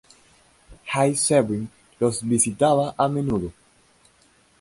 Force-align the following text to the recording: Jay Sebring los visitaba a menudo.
Jay 0.83 1.11
Sebring 1.15 1.67
los 1.99 2.23
visitaba 2.27 2.95
a 2.97 3.07
menudo. 3.07 3.53